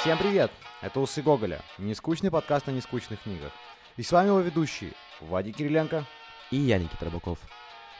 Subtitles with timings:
[0.00, 0.52] Всем привет!
[0.80, 3.50] Это Усы Гоголя, нескучный подкаст о нескучных книгах.
[3.96, 6.04] И с вами его ведущие Вадик Кириленко
[6.52, 7.40] и я, Никита Рыбаков.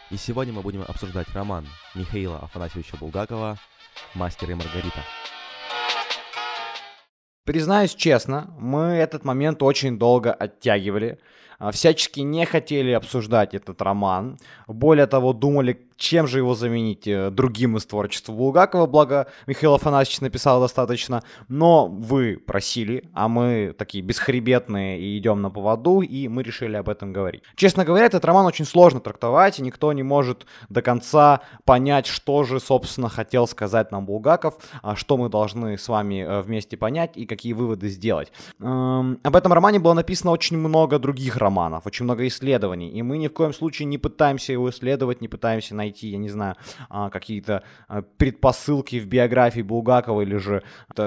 [0.09, 1.67] И сегодня мы будем обсуждать роман
[1.97, 3.59] Михаила Афанасьевича Булгакова
[4.15, 5.03] «Мастер и Маргарита».
[7.45, 11.19] Признаюсь честно, мы этот момент очень долго оттягивали,
[11.73, 14.39] всячески не хотели обсуждать этот роман.
[14.67, 20.21] Более того, думали, чем же его заменить э, другим из творчества Булгакова, благо Михаил Афанасьевич
[20.21, 26.45] написал достаточно, но вы просили, а мы такие бесхребетные и идем на поводу, и мы
[26.45, 27.43] решили об этом говорить.
[27.57, 32.45] Честно говоря, этот роман очень сложно трактовать, и никто не может до конца понять, что
[32.45, 37.17] же, собственно, хотел сказать нам Булгаков, а что мы должны с вами э, вместе понять
[37.17, 38.33] и какие выводы сделать.
[38.61, 41.48] Эм, об этом романе было написано очень много других романов,
[41.87, 45.75] очень много исследований, и мы ни в коем случае не пытаемся его исследовать, не пытаемся
[45.75, 46.57] найти я не знаю,
[46.89, 50.63] а, какие-то а, предпосылки в биографии Булгакова или же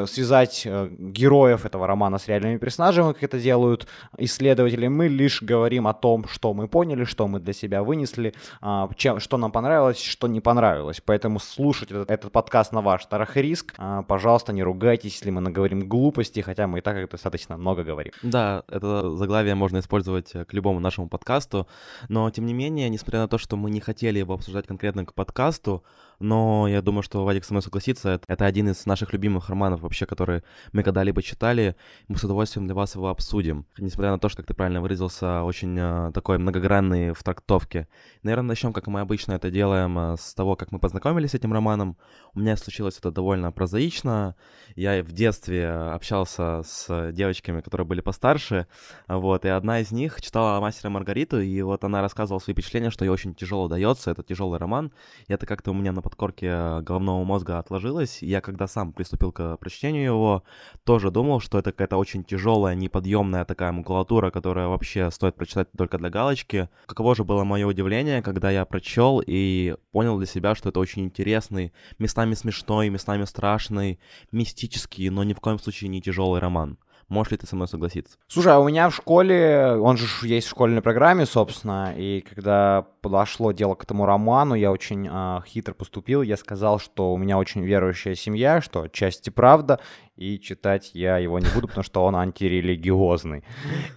[0.05, 4.87] связать э, героев этого романа с реальными персонажами, как это делают исследователи.
[4.87, 9.20] Мы лишь говорим о том, что мы поняли, что мы для себя вынесли, а, чем,
[9.20, 11.01] что нам понравилось, что не понравилось.
[11.03, 13.76] Поэтому слушать этот, этот подкаст на ваш страх и риск.
[14.07, 18.13] Пожалуйста, не ругайтесь, если мы наговорим глупости, хотя мы и так достаточно много говорим.
[18.23, 21.68] Да, это заглавие можно использовать к любому нашему подкасту,
[22.10, 25.13] но тем не менее, несмотря на то, что мы не хотели его обсуждать конкретно к
[25.13, 25.84] подкасту,
[26.21, 28.21] но я думаю, что Вадик со мной согласится.
[28.27, 31.76] Это один из наших любимых романов вообще, которые мы когда-либо читали.
[32.07, 33.65] Мы с удовольствием для вас его обсудим.
[33.79, 37.88] Несмотря на то, что, как ты правильно выразился, очень э, такой многогранный в трактовке.
[38.21, 41.54] Наверное, начнем, как мы обычно это делаем, э, с того, как мы познакомились с этим
[41.54, 41.98] романом.
[42.35, 44.35] У меня случилось это довольно прозаично.
[44.76, 48.68] Я в детстве общался с девочками, которые были постарше,
[49.07, 53.03] вот, и одна из них читала «Мастера Маргариту», и вот она рассказывала свои впечатления, что
[53.03, 54.91] ей очень тяжело дается, это тяжелый роман,
[55.27, 58.21] и это как-то у меня на подкорке головного мозга отложилось.
[58.21, 60.43] Я когда сам приступил к прочтению его,
[60.83, 65.97] тоже думал, что это какая-то очень тяжелая, неподъемная такая макулатура, которая вообще стоит прочитать только
[65.97, 66.69] для галочки.
[66.85, 71.03] Каково же было мое удивление, когда я прочел и понял для себя, что это очень
[71.03, 73.99] интересный, местами смешной, местами страшный,
[74.31, 76.77] мистический, но ни в коем случае не тяжелый роман.
[77.11, 78.17] Можешь ли ты со мной согласиться?
[78.29, 82.85] Слушай, а у меня в школе, он же есть в школьной программе, собственно, и когда
[83.01, 86.22] подошло дело к этому роману, я очень э, хитро поступил.
[86.22, 89.81] Я сказал, что у меня очень верующая семья, что отчасти правда,
[90.17, 93.44] и читать я его не буду, потому что он антирелигиозный.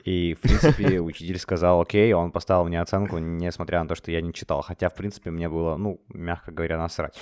[0.04, 4.20] И, в принципе, учитель сказал, окей, он поставил мне оценку, несмотря на то, что я
[4.20, 4.62] не читал.
[4.62, 7.20] Хотя, в принципе, мне было, ну, мягко говоря, насрать.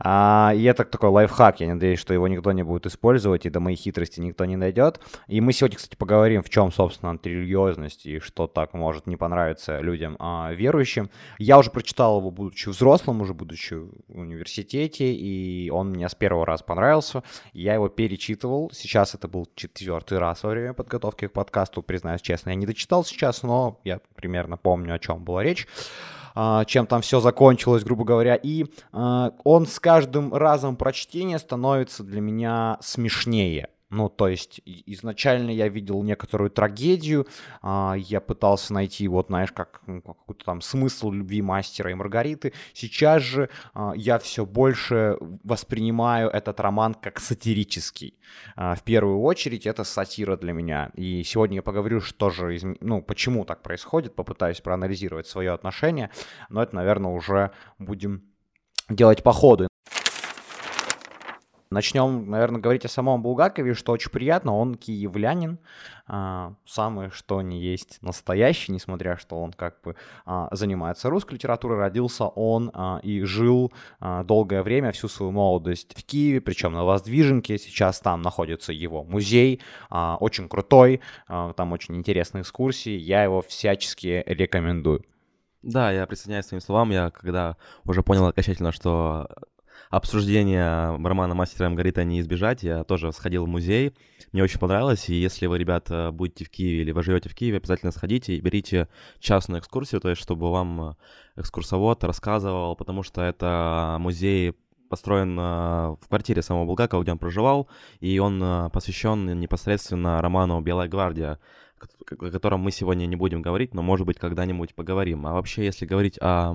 [0.00, 3.60] А, и это такой лайфхак, я надеюсь, что его никто не будет использовать, и до
[3.60, 5.00] моей хитрости никто не дойдет.
[5.28, 9.80] И мы сегодня, кстати, поговорим, в чем, собственно, антирелигиозность и что так может не понравиться
[9.80, 11.10] людям а, верующим.
[11.38, 16.44] Я уже прочитал его, будучи взрослым, уже будучи в университете, и он мне с первого
[16.44, 17.22] раза понравился.
[17.52, 17.88] Я его
[18.32, 18.70] перечитывал.
[18.72, 22.50] Сейчас это был четвертый раз во время подготовки к подкасту, признаюсь честно.
[22.50, 25.66] Я не дочитал сейчас, но я примерно помню, о чем была речь
[26.34, 28.36] а, чем там все закончилось, грубо говоря.
[28.36, 33.68] И а, он с каждым разом прочтения становится для меня смешнее.
[33.92, 37.26] Ну, то есть изначально я видел некоторую трагедию,
[37.60, 42.54] а, я пытался найти, вот, знаешь, как ну, какой-то там смысл любви мастера и Маргариты.
[42.72, 48.18] Сейчас же а, я все больше воспринимаю этот роман как сатирический.
[48.56, 50.90] А, в первую очередь это сатира для меня.
[50.94, 56.08] И сегодня я поговорю, что же, ну, почему так происходит, попытаюсь проанализировать свое отношение,
[56.48, 58.22] но это, наверное, уже будем
[58.88, 59.68] делать по ходу.
[61.72, 64.54] Начнем, наверное, говорить о самом Булгакове, что очень приятно.
[64.54, 65.58] Он киевлянин,
[66.06, 69.96] а, самый что не есть настоящий, несмотря что он как бы
[70.26, 71.78] а, занимается русской литературой.
[71.78, 77.58] Родился он а, и жил долгое время, всю свою молодость в Киеве, причем на Воздвиженке.
[77.58, 79.60] Сейчас там находится его музей,
[79.90, 82.92] очень крутой, там очень интересные экскурсии.
[82.92, 85.04] Я его всячески рекомендую.
[85.62, 86.90] Да, я присоединяюсь к своим словам.
[86.90, 89.28] Я когда уже понял окончательно, что
[89.92, 92.62] обсуждения романа «Мастера Маргарита» не избежать.
[92.62, 93.92] Я тоже сходил в музей,
[94.32, 97.58] мне очень понравилось, и если вы, ребята, будете в Киеве или вы живете в Киеве,
[97.58, 98.88] обязательно сходите и берите
[99.20, 100.96] частную экскурсию, то есть чтобы вам
[101.36, 104.54] экскурсовод рассказывал, потому что это музей
[104.88, 107.68] построен в квартире самого Булгакова, где он проживал,
[108.00, 111.38] и он посвящен непосредственно роману «Белая гвардия»,
[111.78, 115.26] о котором мы сегодня не будем говорить, но, может быть, когда-нибудь поговорим.
[115.26, 116.54] А вообще, если говорить о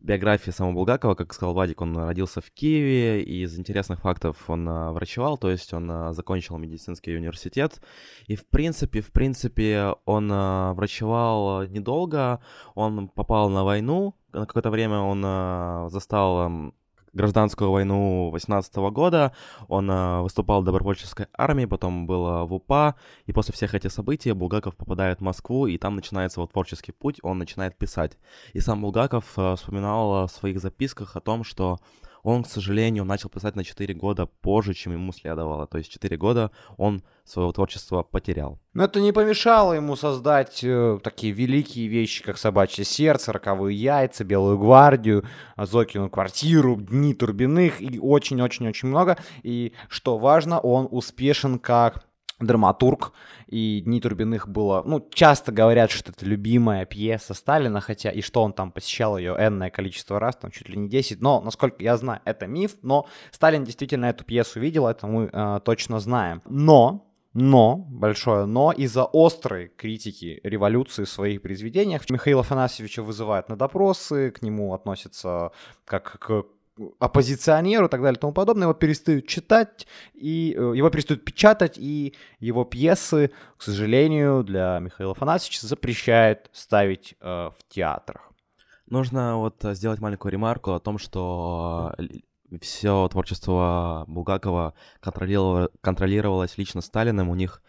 [0.00, 4.68] биографии самого Булгакова, как сказал Вадик, он родился в Киеве, и из интересных фактов он
[4.68, 7.80] а, врачевал, то есть он а, закончил медицинский университет,
[8.26, 12.40] и в принципе, в принципе, он а, врачевал недолго,
[12.74, 16.72] он попал на войну, на какое-то время он застал
[17.12, 19.32] гражданскую войну 18 года,
[19.68, 22.96] он э, выступал в добровольческой армии, потом был э, в УПА,
[23.26, 27.18] и после всех этих событий Булгаков попадает в Москву, и там начинается его творческий путь,
[27.22, 28.18] он начинает писать.
[28.52, 31.78] И сам Булгаков э, вспоминал в своих записках о том, что
[32.22, 35.66] он, к сожалению, начал писать на 4 года позже, чем ему следовало.
[35.66, 38.58] То есть 4 года он своего творчества потерял.
[38.74, 44.24] Но это не помешало ему создать э, такие великие вещи, как «Собачье сердце», «Роковые яйца»,
[44.24, 45.24] «Белую гвардию»,
[45.56, 49.16] «Зокину квартиру», «Дни Турбиных» и очень-очень-очень много.
[49.42, 52.04] И что важно, он успешен как
[52.40, 53.12] драматург,
[53.46, 58.42] и «Дни Турбиных» было, ну, часто говорят, что это любимая пьеса Сталина, хотя и что
[58.42, 61.96] он там посещал ее энное количество раз, там чуть ли не 10, но, насколько я
[61.96, 66.42] знаю, это миф, но Сталин действительно эту пьесу видел, это мы э, точно знаем.
[66.46, 73.56] Но но, большое но, из-за острой критики революции в своих произведениях Михаила Афанасьевича вызывают на
[73.56, 75.52] допросы, к нему относятся
[75.84, 76.44] как к
[76.98, 81.76] оппозиционеру и так далее и тому подобное, его перестают читать, и э, его перестают печатать,
[81.76, 88.30] и его пьесы, к сожалению, для Михаила Афанасьевича запрещают ставить э, в театрах.
[88.86, 96.80] Нужно вот э, сделать маленькую ремарку о том, что э, все творчество Булгакова контролировалось лично
[96.80, 97.62] Сталиным, у них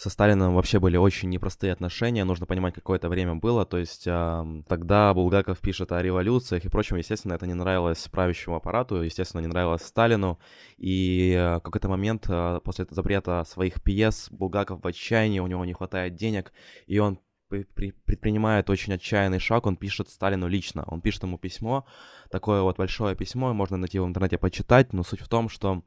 [0.00, 4.62] со Сталином вообще были очень непростые отношения, нужно понимать, какое-то время было, то есть э,
[4.66, 9.48] тогда Булгаков пишет о революциях и прочем, естественно, это не нравилось правящему аппарату, естественно, не
[9.48, 10.38] нравилось Сталину,
[10.78, 15.66] и э, в какой-то момент э, после запрета своих пьес Булгаков в отчаянии, у него
[15.66, 16.54] не хватает денег,
[16.86, 17.18] и он
[17.50, 21.84] предпринимает очень отчаянный шаг, он пишет Сталину лично, он пишет ему письмо,
[22.30, 25.82] такое вот большое письмо, можно найти в интернете почитать, но суть в том, что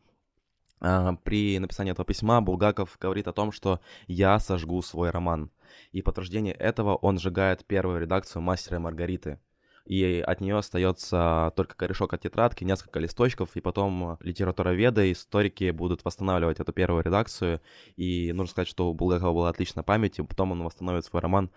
[1.24, 5.50] при написании этого письма Булгаков говорит о том, что я сожгу свой роман.
[5.92, 9.40] И подтверждение этого он сжигает первую редакцию «Мастера и Маргариты».
[9.86, 16.06] И от нее остается только корешок от тетрадки, несколько листочков, и потом литературоведы, историки будут
[16.06, 17.60] восстанавливать эту первую редакцию.
[17.98, 21.52] И нужно сказать, что у Булгакова была отличная память, и потом он восстановит свой роман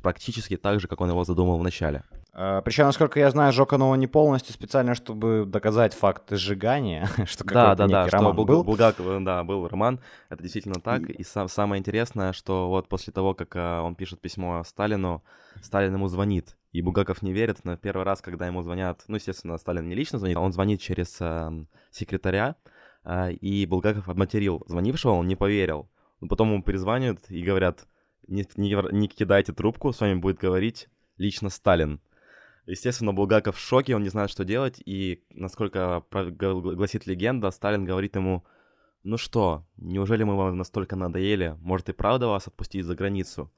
[0.00, 2.04] практически так же, как он его задумал в начале.
[2.32, 7.08] А, Причем, насколько я знаю, сжег он его не полностью специально, чтобы доказать факт сжигания,
[7.26, 8.64] что да, да, да, роман что был.
[8.64, 11.10] Булгаков, да, был роман, это действительно так.
[11.10, 15.24] И, и сам, самое интересное, что вот после того, как а, он пишет письмо Сталину,
[15.62, 19.58] Сталин ему звонит, и Булгаков не верит, но первый раз, когда ему звонят, ну, естественно,
[19.58, 22.54] Сталин не лично звонит, а он звонит через э, секретаря,
[23.04, 25.90] э, и Булгаков обматерил звонившего, он не поверил.
[26.20, 27.86] Но потом ему перезванивают и говорят,
[28.30, 30.88] не, не, не кидайте трубку, с вами будет говорить
[31.18, 32.00] лично Сталин.
[32.66, 38.16] Естественно, Булгаков в шоке, он не знает, что делать, и, насколько гласит легенда, Сталин говорит
[38.16, 38.44] ему,
[39.02, 41.56] ну что, неужели мы вам настолько надоели?
[41.60, 43.50] Может и правда вас отпустить за границу?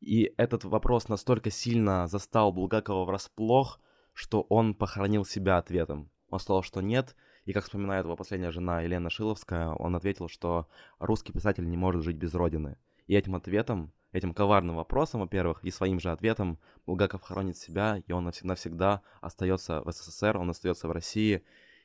[0.00, 3.80] И этот вопрос настолько сильно застал Булгакова врасплох,
[4.14, 6.10] что он похоронил себя ответом.
[6.30, 10.68] Он сказал, что нет, и как вспоминает его последняя жена Елена Шиловская, он ответил, что
[10.98, 12.76] русский писатель не может жить без родины.
[13.06, 18.12] И этим ответом, этим коварным вопросом, во-первых, и своим же ответом Булгаков хоронит себя, и
[18.12, 21.42] он навсегда остается в СССР, он остается в России,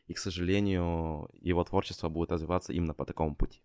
[0.08, 3.62] и, к сожалению, его творчество будет развиваться именно по такому пути.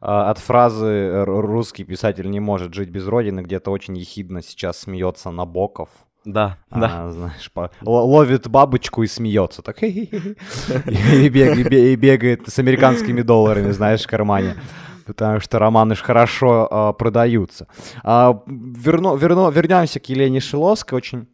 [0.00, 5.30] А, от фразы «русский писатель не может жить без родины» где-то очень ехидно сейчас смеется
[5.30, 5.88] Набоков.
[6.24, 7.10] Да, а, да.
[7.10, 7.70] Знаешь, по...
[7.82, 14.56] ловит бабочку и смеется так и бегает с американскими долларами, знаешь, в кармане
[15.06, 17.66] потому что романы же хорошо э, продаются.
[18.02, 21.28] А, верну, верну, вернемся к Елене Шиловской, очень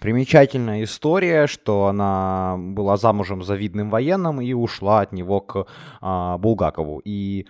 [0.00, 5.66] примечательная история, что она была замужем за видным военным и ушла от него к
[6.00, 7.00] э, Булгакову.
[7.04, 7.46] И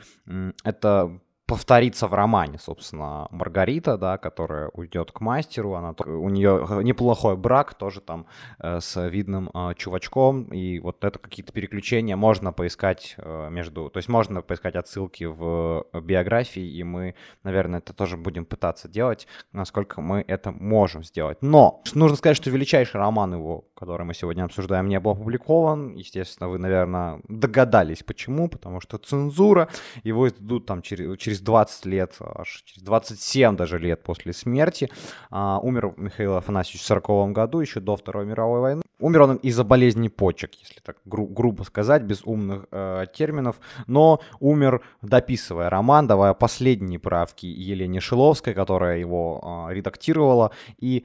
[0.65, 7.39] это повторится в романе, собственно, Маргарита, да, которая уйдет к мастеру, она, у нее неплохой
[7.39, 8.27] брак тоже там
[8.59, 13.97] э, с видным э, чувачком, и вот это какие-то переключения можно поискать э, между, то
[13.97, 17.15] есть можно поискать отсылки в биографии, и мы,
[17.45, 21.39] наверное, это тоже будем пытаться делать, насколько мы это можем сделать.
[21.41, 26.51] Но нужно сказать, что величайший роман его, который мы сегодня обсуждаем, не был опубликован, естественно,
[26.51, 29.69] вы, наверное, догадались почему, потому что цензура,
[30.05, 34.91] его издадут там через, через через 20 лет, аж через 27 даже лет после смерти.
[35.31, 38.83] А, умер Михаил Афанасьевич в 40 году, еще до Второй мировой войны.
[39.01, 44.21] Умер он из-за болезни почек, если так гру- грубо сказать, без умных э, терминов, но
[44.41, 51.05] умер, дописывая роман, давая последние правки Елене Шиловской, которая его э, редактировала, и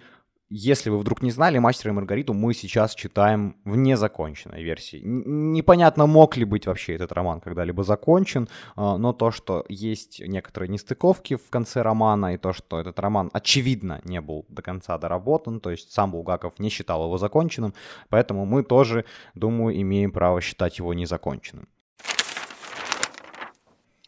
[0.56, 5.02] если вы вдруг не знали, «Мастера и Маргариту» мы сейчас читаем в незаконченной версии.
[5.04, 10.70] Непонятно, мог ли быть вообще этот роман когда-либо закончен, а, но то, что есть некоторые
[10.70, 15.60] нестыковки в конце романа, и то, что этот роман, очевидно, не был до конца доработан,
[15.60, 17.74] то есть сам Булгаков не считал его законченным,
[18.10, 21.68] поэтому мы тоже, думаю, имеем право считать его незаконченным.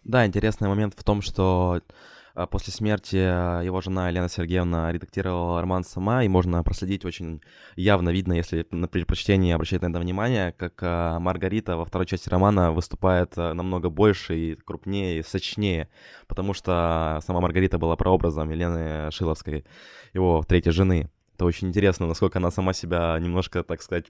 [0.04, 1.82] Да, интересный момент в том, что
[2.50, 7.42] после смерти а, его жена Елена Сергеевна редактировала роман сама, и можно проследить очень
[7.76, 12.28] явно видно, если при прочтении обращать на это внимание, как а, Маргарита во второй части
[12.30, 15.88] романа выступает намного больше и крупнее, и сочнее,
[16.28, 19.66] потому что сама Маргарита была прообразом Елены Шиловской,
[20.14, 21.10] его третьей жены.
[21.36, 24.06] Это очень интересно, насколько она сама себя немножко, так сказать,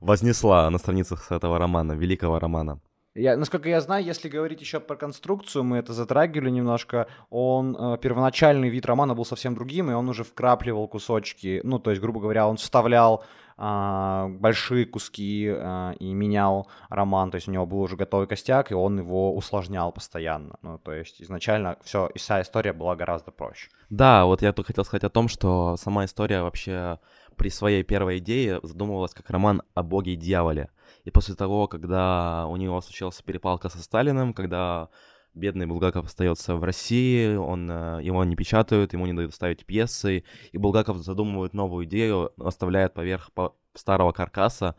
[0.00, 2.80] вознесла на страницах этого романа, великого романа.
[3.14, 7.98] Я, насколько я знаю, если говорить еще про конструкцию, мы это затрагивали немножко, он, э,
[7.98, 12.20] первоначальный вид романа был совсем другим, и он уже вкрапливал кусочки, ну, то есть, грубо
[12.20, 13.24] говоря, он вставлял
[13.56, 18.70] э, большие куски э, и менял роман, то есть у него был уже готовый костяк,
[18.70, 23.32] и он его усложнял постоянно, ну, то есть изначально все, и вся история была гораздо
[23.32, 23.70] проще.
[23.90, 27.00] Да, вот я тут хотел сказать о том, что сама история вообще
[27.36, 30.70] при своей первой идее задумывалась как роман о боге и дьяволе,
[31.08, 34.90] и после того, когда у него случилась перепалка со Сталиным, когда
[35.32, 40.24] бедный Булгаков остается в России, он, э, его не печатают, ему не дают ставить пьесы,
[40.52, 43.30] и Булгаков задумывает новую идею, оставляет поверх
[43.72, 44.76] старого каркаса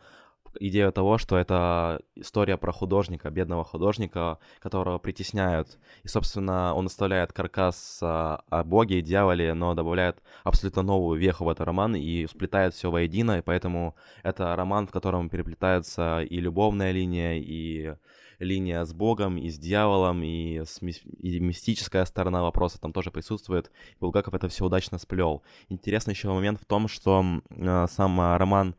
[0.58, 5.78] идею того, что это история про художника, бедного художника, которого притесняют.
[6.02, 11.44] И, собственно, он оставляет каркас а, о боге и дьяволе, но добавляет абсолютно новую веху
[11.44, 16.40] в этот роман и сплетает все воедино, и поэтому это роман, в котором переплетается и
[16.40, 17.94] любовная линия, и
[18.40, 23.10] линия с Богом, и с дьяволом, и, с ми- и мистическая сторона вопроса там тоже
[23.10, 23.70] присутствует.
[24.00, 25.42] Булгаков это все удачно сплел.
[25.68, 28.74] Интересный еще момент в том, что э, сам роман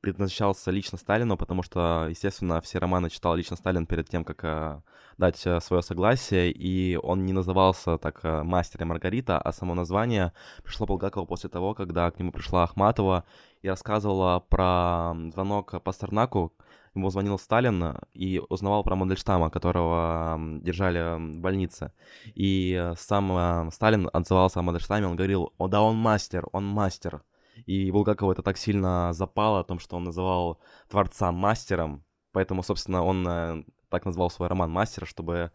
[0.00, 4.80] предназначался лично Сталину, потому что, естественно, все романы читал лично Сталин перед тем, как э,
[5.18, 9.74] дать э, свое согласие, и он не назывался так э, «Мастер и Маргарита», а само
[9.74, 10.32] название
[10.62, 13.24] пришло Булгакову после того, когда к нему пришла Ахматова
[13.62, 16.52] и рассказывала про звонок Пастернаку,
[16.94, 21.92] ему звонил Сталин и узнавал про Мандельштама, которого держали в больнице.
[22.34, 26.66] И э, сам э, Сталин отзывался о Мандельштаме, он говорил, о да он мастер, он
[26.66, 27.22] мастер.
[27.66, 33.04] И Булгакову это так сильно запало о том, что он называл творца мастером, поэтому, собственно,
[33.04, 35.50] он э, так назвал свой роман «Мастер», чтобы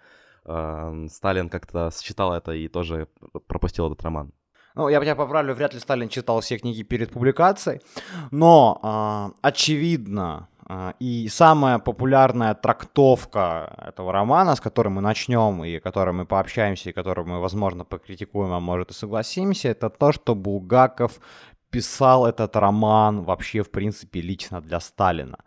[0.45, 3.07] э, Сталин как-то считал это и тоже
[3.47, 4.33] пропустил этот роман.
[4.75, 7.81] Ну, я тебя поправлю, вряд ли Сталин читал все книги перед публикацией,
[8.31, 15.79] но э, очевидно, э, и самая популярная трактовка этого романа, с которой мы начнем, и
[15.79, 20.33] которой мы пообщаемся, и которую мы, возможно, покритикуем, а может и согласимся, это то, что
[20.33, 21.19] Булгаков
[21.73, 25.37] писал этот роман вообще, в принципе, лично для Сталина.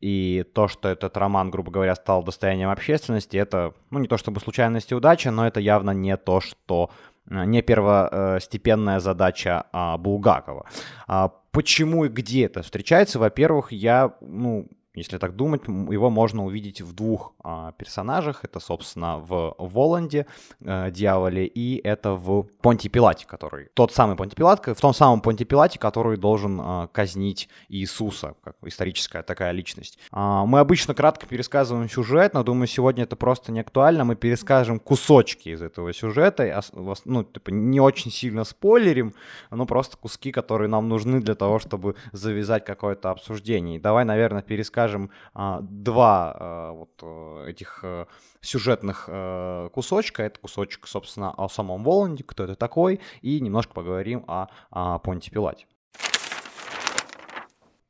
[0.00, 4.40] И то, что этот роман, грубо говоря, стал достоянием общественности, это, ну, не то чтобы
[4.40, 6.90] случайность и удача, но это явно не то, что
[7.28, 10.66] э, не первостепенная задача а, Булгакова.
[11.08, 13.18] А, почему и где это встречается?
[13.18, 18.40] Во-первых, я, ну, если так думать, его можно увидеть в двух а, персонажах.
[18.44, 20.26] Это, собственно, в Воланде,
[20.60, 23.68] э, дьяволе, и это в Понти Пилате, который...
[23.74, 28.56] Тот самый Понти Пилат, в том самом Понти Пилате, который должен а, казнить Иисуса, как
[28.64, 29.98] историческая такая личность.
[30.10, 34.04] А, мы обычно кратко пересказываем сюжет, но, думаю, сегодня это просто не актуально.
[34.04, 36.62] Мы перескажем кусочки из этого сюжета,
[37.04, 39.12] ну, типа, не очень сильно спойлерим,
[39.50, 43.76] но просто куски, которые нам нужны для того, чтобы завязать какое-то обсуждение.
[43.76, 48.06] И давай, наверное, перескажем скажем, а, два а, вот э, этих э,
[48.40, 50.22] сюжетных э, кусочка.
[50.22, 55.30] Это кусочек, собственно, о самом Воланде, кто это такой, и немножко поговорим о, о Понте
[55.32, 55.66] Пилате.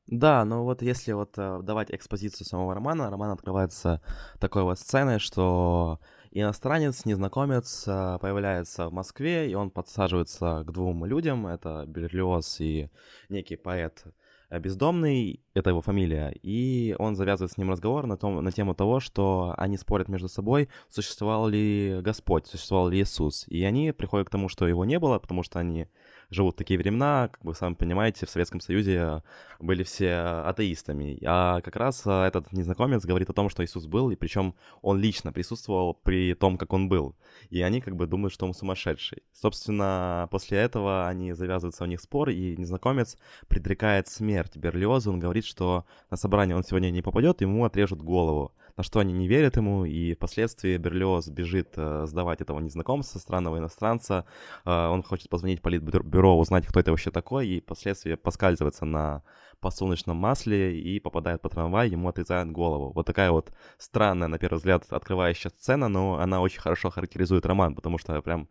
[0.06, 4.00] Да, но вот если вот давать экспозицию самого романа, роман открывается
[4.38, 5.98] такой вот сценой, что
[6.30, 12.88] иностранец, незнакомец появляется в Москве, и он подсаживается к двум людям, это Берлиоз и
[13.28, 14.04] некий поэт
[14.50, 19.00] бездомный, это его фамилия, и он завязывает с ним разговор на, том, на тему того,
[19.00, 23.46] что они спорят между собой, существовал ли Господь, существовал ли Иисус.
[23.48, 25.88] И они приходят к тому, что его не было, потому что они
[26.30, 29.22] живут такие времена, как вы сами понимаете, в Советском Союзе
[29.58, 30.14] были все
[30.44, 31.18] атеистами.
[31.24, 34.98] А как раз э, этот незнакомец говорит о том, что Иисус был, и причем он
[34.98, 37.16] лично присутствовал при том, как он был.
[37.50, 39.22] И они как бы думают, что он сумасшедший.
[39.32, 43.16] Собственно, после этого они завязываются у них спор, и незнакомец
[43.48, 45.12] предрекает смерть Берлиозу.
[45.12, 48.52] Он говорит, что на собрание он сегодня не попадет, ему отрежут голову.
[48.76, 53.58] На что они не верят ему, и впоследствии Берлиоз бежит э, сдавать этого незнакомца, странного
[53.58, 54.26] иностранца,
[54.64, 59.22] э, он хочет позвонить политбюро, узнать, кто это вообще такой, и впоследствии поскальзывается на
[59.60, 62.92] подсолнечном масле и попадает по трамвай, ему отрезают голову.
[62.92, 67.74] Вот такая вот странная, на первый взгляд, открывающая сцена, но она очень хорошо характеризует роман,
[67.74, 68.48] потому что прям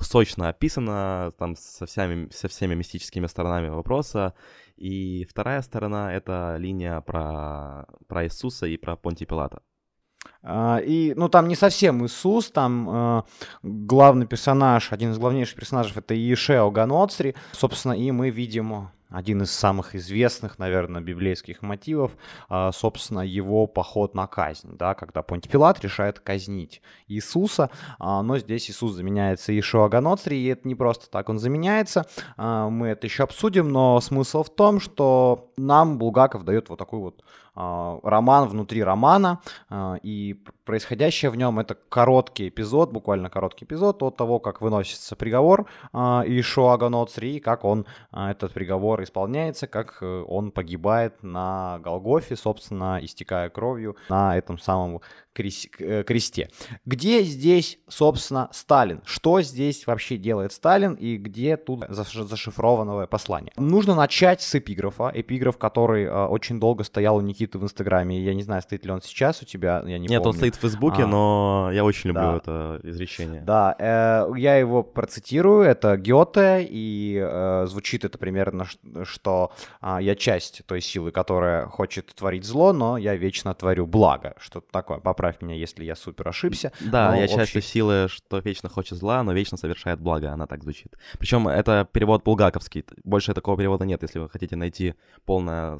[0.00, 4.34] сочно описано, там со всеми, со всеми мистическими сторонами вопроса.
[4.76, 9.62] И вторая сторона— это линия про, про Иисуса и про Понти Пилата.
[10.42, 13.22] А, и, ну, там не совсем Иисус, там э,
[13.62, 17.34] главный персонаж, один из главнейших персонажей, это Иешео Ганоцри.
[17.52, 22.12] Собственно, и мы видим один из самых известных, наверное, библейских мотивов,
[22.48, 28.38] а, собственно, его поход на казнь, да, когда Понти Пилат решает казнить Иисуса, а, но
[28.38, 33.06] здесь Иисус заменяется Ишуа Ганоцри, и это не просто так он заменяется, а, мы это
[33.06, 37.22] еще обсудим, но смысл в том, что нам Булгаков дает вот такой вот
[37.54, 39.40] роман внутри романа,
[40.02, 45.66] и происходящее в нем это короткий эпизод, буквально короткий эпизод от того, как выносится приговор
[45.92, 52.98] Ишуа Ганоцри, и как он этот приговор исполняется, как э, он погибает на Голгофе, собственно,
[53.02, 55.00] истекая кровью на этом самом
[55.32, 56.48] кресте.
[56.84, 59.00] Где здесь, собственно, Сталин?
[59.04, 63.52] Что здесь вообще делает Сталин и где тут зашифрованное послание?
[63.56, 65.10] Нужно начать с эпиграфа.
[65.14, 68.20] Эпиграф, который э, очень долго стоял у Никиты в Инстаграме.
[68.20, 70.28] Я не знаю, стоит ли он сейчас у тебя, я не Нет, помню.
[70.28, 72.36] он стоит в Фейсбуке, а, но я очень люблю да.
[72.36, 73.42] это изречение.
[73.42, 75.62] Да, э, я его процитирую.
[75.62, 78.66] Это Гёте, и э, звучит это примерно,
[79.04, 84.34] что э, я часть той силы, которая хочет творить зло, но я вечно творю благо.
[84.38, 86.72] Что-то такое, поправь меня, если я супер ошибся.
[86.80, 87.36] Да, я общий...
[87.36, 90.96] часть силы, что вечно хочет зла, но вечно совершает благо, она так звучит.
[91.18, 95.78] Причем это перевод булгаковский, больше такого перевода нет, если вы хотите найти полное,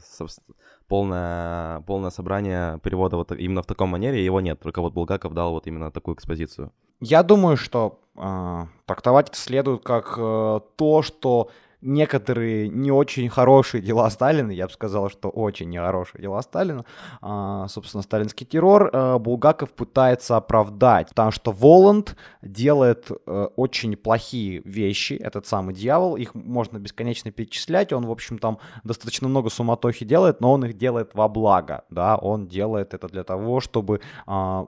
[0.87, 5.51] полное, полное собрание перевода вот именно в таком манере, его нет, только вот Булгаков дал
[5.51, 6.71] вот именно такую экспозицию.
[7.01, 11.51] Я думаю, что э, трактовать это следует как э, то, что
[11.83, 16.85] некоторые не очень хорошие дела Сталина, я бы сказал, что очень нехорошие дела Сталина,
[17.21, 24.62] а, собственно, сталинский террор, а, Булгаков пытается оправдать, потому что Воланд делает а, очень плохие
[24.65, 30.05] вещи, этот самый дьявол, их можно бесконечно перечислять, он, в общем, там достаточно много суматохи
[30.05, 34.67] делает, но он их делает во благо, да, он делает это для того, чтобы а,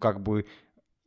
[0.00, 0.46] как бы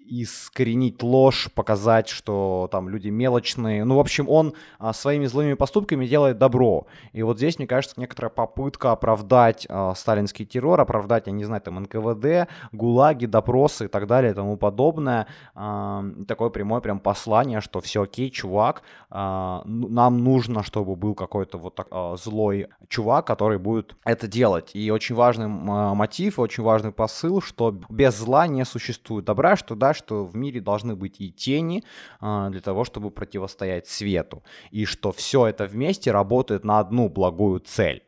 [0.08, 3.84] искоренить ложь, показать, что там люди мелочные.
[3.86, 6.88] Ну, в общем, он а, своими злыми поступками делает добро.
[7.14, 11.62] И вот здесь, мне кажется, некоторая попытка оправдать а, сталинский террор, оправдать, я не знаю,
[11.62, 15.28] там НКВД, ГУЛАГи, допросы и так далее и тому подобное.
[15.56, 21.58] А, такое прямое прям послание, что все окей, чувак, а, нам нужно, чтобы был какой-то
[21.58, 24.72] вот так, а, злой чувак, который будет это делать.
[24.74, 29.76] И очень важный а, мотив, очень важный посыл, что без зла не существует добра, что
[29.76, 31.84] да, что в мире должны быть и тени
[32.20, 37.60] а, для того, чтобы противостоять свету, и что все это вместе работает на одну благую
[37.60, 38.04] цель.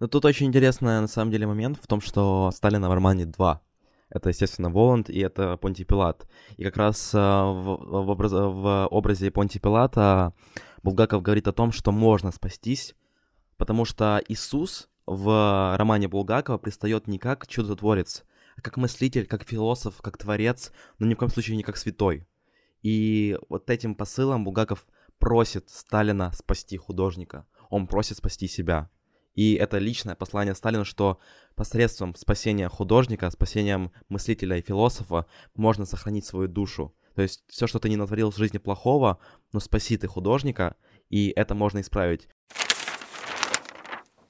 [0.00, 3.60] Но тут очень интересный, на самом деле, момент в том, что Сталина в романе два.
[4.10, 6.26] Это, естественно, Воланд и это Понти Пилат.
[6.56, 10.34] И как раз а, в, в, образ, в образе Понти Пилата
[10.82, 12.94] Булгаков говорит о том, что можно спастись,
[13.56, 18.24] потому что Иисус в романе Булгакова предстает не как чудотворец,
[18.60, 22.26] как мыслитель, как философ, как творец, но ни в коем случае не как святой.
[22.82, 24.86] И вот этим посылом Булгаков
[25.18, 27.46] просит Сталина спасти художника.
[27.70, 28.90] Он просит спасти себя.
[29.34, 31.18] И это личное послание Сталина, что
[31.54, 36.94] посредством спасения художника, спасением мыслителя и философа можно сохранить свою душу.
[37.14, 39.18] То есть все, что ты не натворил в жизни плохого,
[39.52, 40.76] но спаси ты художника,
[41.08, 42.28] и это можно исправить.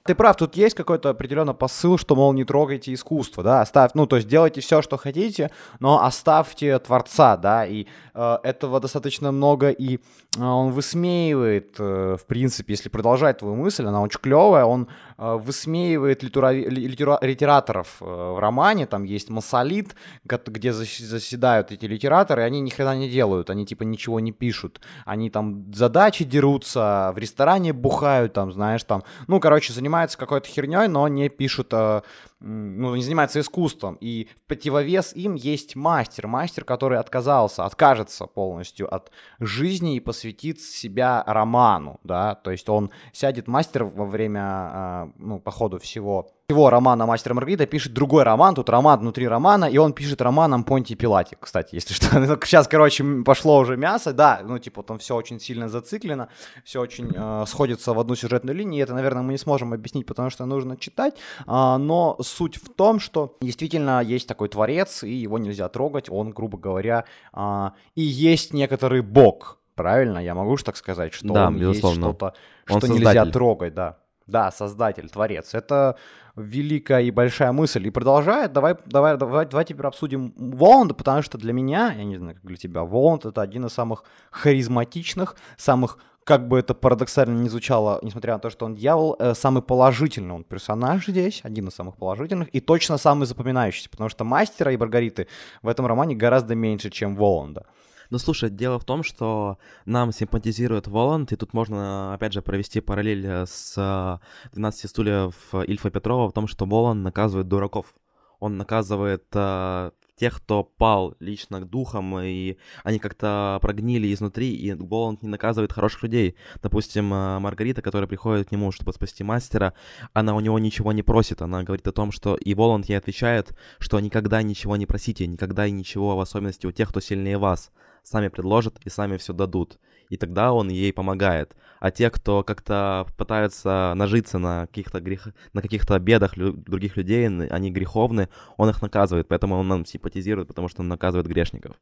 [0.04, 4.06] Ты прав, тут есть какой-то определенный посыл, что, мол, не трогайте искусство, да, оставь, ну,
[4.06, 9.70] то есть делайте все, что хотите, но оставьте творца, да, и э, этого достаточно много,
[9.70, 14.88] и э, он высмеивает, э, в принципе, если продолжать твою мысль, она очень клевая, он
[15.18, 16.50] э, высмеивает литура...
[16.50, 17.18] литера...
[17.22, 22.98] литераторов э, в романе, там есть Массолит, где заседают эти литераторы, и они ни хрена
[22.98, 28.50] не делают, они типа ничего не пишут, они там задачи дерутся, в ресторане бухают, там,
[28.50, 32.00] знаешь, там, ну, короче, занимаются занимается какой-то херней, но не пишут, э,
[32.40, 33.98] ну, не занимается искусством.
[34.00, 40.60] И в противовес им есть мастер, мастер, который отказался, откажется полностью от жизни и посвятит
[40.60, 46.30] себя роману, да, то есть он сядет мастер во время, э, ну, по ходу всего
[46.52, 50.64] его романа «Мастер Маргарита» пишет другой роман, тут роман внутри романа, и он пишет романом
[50.64, 52.06] Понти Пилати, кстати, если что.
[52.44, 56.28] Сейчас, короче, пошло уже мясо, да, ну, типа, там все очень сильно зациклено,
[56.64, 60.06] все очень э, сходится в одну сюжетную линию, и это, наверное, мы не сможем объяснить,
[60.06, 61.14] потому что нужно читать,
[61.46, 66.30] э, но суть в том, что действительно есть такой творец, и его нельзя трогать, он,
[66.30, 70.18] грубо говоря, э, и есть некоторый бог, правильно?
[70.18, 72.06] Я могу же так сказать, что да, он безусловно.
[72.06, 72.34] есть что-то,
[72.70, 73.32] Он что нельзя создатель.
[73.32, 73.98] трогать, да.
[74.26, 75.54] Да, создатель, творец.
[75.54, 75.96] Это
[76.36, 77.86] великая и большая мысль.
[77.86, 82.16] И продолжает, давай, давай, давай, давай теперь обсудим Воланда, потому что для меня, я не
[82.16, 87.40] знаю, как для тебя, Воланд это один из самых харизматичных, самых как бы это парадоксально
[87.40, 91.68] не звучало, несмотря на то, что он дьявол, э, самый положительный он персонаж здесь, один
[91.68, 95.26] из самых положительных, и точно самый запоминающийся, потому что мастера и Маргариты
[95.62, 97.66] в этом романе гораздо меньше, чем Воланда.
[98.12, 102.82] Ну, слушай, дело в том, что нам симпатизирует Воланд, и тут можно, опять же, провести
[102.82, 105.34] параллель э, с э, 12 стульев
[105.66, 107.94] Ильфа Петрова в том, что Воланд наказывает дураков.
[108.38, 115.22] Он наказывает э, тех, кто пал лично духом, и они как-то прогнили изнутри, и Воланд
[115.22, 116.36] не наказывает хороших людей.
[116.62, 119.72] Допустим, э, Маргарита, которая приходит к нему, чтобы спасти мастера,
[120.12, 122.34] она у него ничего не просит, она говорит о том, что...
[122.34, 126.72] И Воланд ей отвечает, что никогда ничего не просите, никогда и ничего, в особенности у
[126.72, 129.78] тех, кто сильнее вас сами предложат и сами все дадут.
[130.08, 131.56] И тогда он ей помогает.
[131.80, 135.28] А те, кто как-то пытаются нажиться на каких-то грех...
[135.52, 136.52] на каких-то бедах лю...
[136.52, 139.28] других людей, они греховны, он их наказывает.
[139.28, 141.76] Поэтому он нам симпатизирует, потому что он наказывает грешников.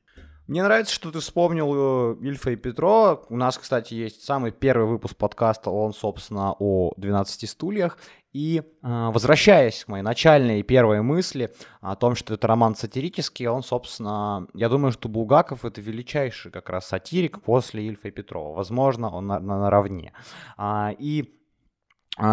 [0.50, 3.24] Мне нравится, что ты вспомнил э, Ильфа и Петро.
[3.28, 7.98] У нас, кстати, есть самый первый выпуск подкаста, он, собственно, о 12 стульях.
[8.32, 13.62] И э, возвращаясь к моей начальной первой мысли о том, что это роман сатирический, он,
[13.62, 18.56] собственно, я думаю, что Булгаков это величайший как раз сатирик после Ильфа и Петрова.
[18.56, 20.12] Возможно, он на, на, наравне.
[20.56, 21.32] А, и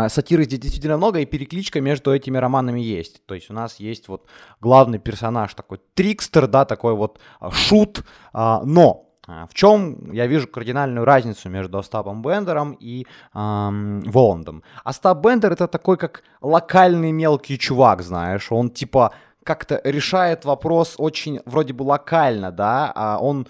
[0.09, 3.25] Сатиры здесь действительно много, и перекличка между этими романами есть.
[3.25, 4.27] То есть у нас есть вот
[4.61, 7.19] главный персонаж такой трикстер, да, такой вот
[7.51, 14.63] шут, но в чем я вижу кардинальную разницу между Остапом Бендером и эм, Воландом?
[14.85, 21.39] Остап Бендер это такой как локальный мелкий чувак, знаешь, он типа как-то решает вопрос очень
[21.45, 23.47] вроде бы локально, да, а он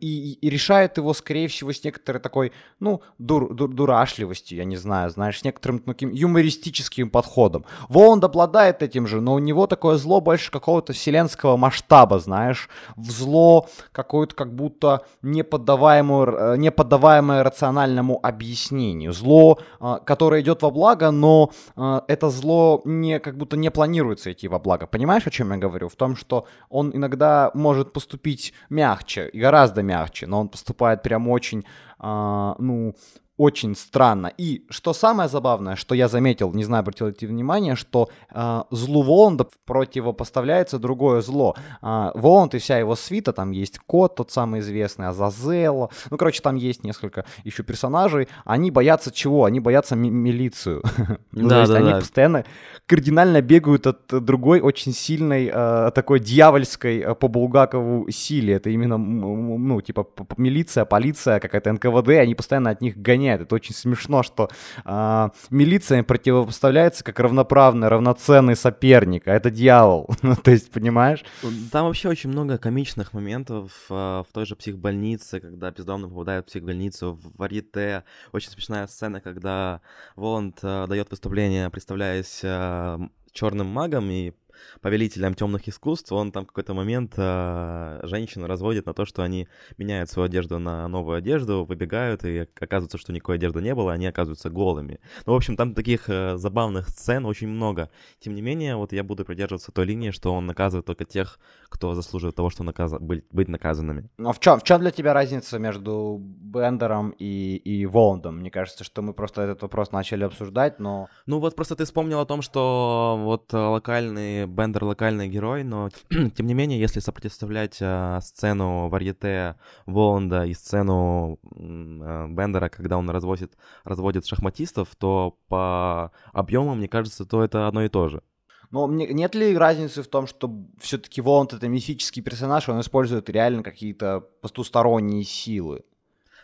[0.00, 4.76] и, и решает его, скорее всего, с некоторой такой, ну, дур, дур, дурашливостью, я не
[4.76, 7.64] знаю, знаешь, с некоторым таким юмористическим подходом.
[7.88, 13.10] Воланд обладает этим же, но у него такое зло больше какого-то вселенского масштаба, знаешь, в
[13.10, 19.12] зло какое-то как будто неподдаваемое, неподдаваемое рациональному объяснению.
[19.12, 24.32] Зло, а, которое идет во благо, но а, это зло не, как будто не планируется
[24.32, 24.86] идти во благо.
[24.86, 25.88] Понимаешь, о чем я говорю?
[25.88, 31.02] В том, что он иногда может поступить мягче и гораздо гораздо мягче, но он поступает
[31.02, 31.64] прям очень,
[32.00, 32.94] э, ну,
[33.42, 34.32] очень странно.
[34.38, 38.62] И что самое забавное, что я заметил, не знаю, обратил ли ты внимание, что э,
[38.70, 41.56] злу Воланда противопоставляется другое зло.
[41.82, 45.90] Э, Воланд и вся его свита, там есть кот, тот самый известный, Азазелла.
[46.10, 48.28] Ну, короче, там есть несколько еще персонажей.
[48.44, 49.44] Они боятся чего?
[49.44, 50.82] Они боятся ми- милицию.
[51.32, 51.98] ну, Да, то есть да, они да.
[51.98, 52.44] постоянно
[52.86, 58.54] кардинально бегают от другой очень сильной, э, такой дьявольской э, по Булгакову силе.
[58.54, 63.31] Это именно, ну, типа милиция, полиция, какая-то НКВД, они постоянно от них гоняют.
[63.40, 64.50] Это очень смешно, что
[64.84, 70.10] э, милиция противопоставляется как равноправный, равноценный соперник, а это дьявол.
[70.22, 71.24] Ну, то есть, понимаешь?
[71.72, 76.48] Там вообще очень много комичных моментов э, в той же психбольнице, когда бездомный попадает в
[76.48, 78.04] психбольницу, в Варьете.
[78.30, 79.80] Очень смешная сцена, когда
[80.16, 82.98] Воланд э, дает выступление, представляясь э,
[83.32, 84.32] черным магом и
[84.80, 89.48] повелителем темных искусств, он там в какой-то момент э, женщину разводит на то, что они
[89.78, 94.06] меняют свою одежду на новую одежду, выбегают, и оказывается, что никакой одежды не было, они
[94.06, 95.00] оказываются голыми.
[95.26, 97.90] Ну, в общем, там таких э, забавных сцен очень много.
[98.20, 101.94] Тем не менее, вот я буду придерживаться той линии, что он наказывает только тех, кто
[101.94, 102.92] заслуживает того, что наказ...
[103.00, 104.08] быть, быть наказанными.
[104.18, 108.38] Но в чем, в чем для тебя разница между Бендером и, и Воландом?
[108.38, 111.08] Мне кажется, что мы просто этот вопрос начали обсуждать, но...
[111.26, 115.88] Ну вот просто ты вспомнил о том, что вот э, локальный Бендер локальный герой, но
[116.10, 123.10] тем не менее, если сопоставлять э, сцену Варьете Воланда и сцену э, Бендера, когда он
[123.10, 128.22] разводит, разводит шахматистов, то по объему, мне кажется, то это одно и то же.
[128.70, 133.62] Но нет ли разницы в том, что все-таки Воланд это мифический персонаж, он использует реально
[133.62, 135.84] какие-то потусторонние силы?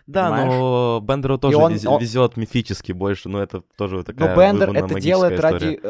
[0.07, 0.53] Да, Понимаешь?
[0.55, 4.71] но Бендеру тоже он- вез- он- везет мифически больше, но это тоже такая Но Бендер
[4.71, 5.53] это делает история.
[5.53, 5.81] ради...